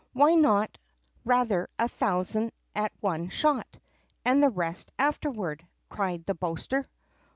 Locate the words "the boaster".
6.25-6.89